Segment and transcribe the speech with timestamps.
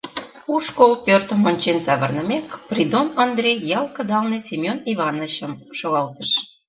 [0.53, 6.29] У школ пӧртым ончен савырнымек, Придон Ондрий ял кыдалне Семён Иванычым шогалтыш.